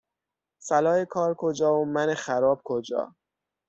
[0.67, 3.13] صلاح کار کجا و من خراب کجا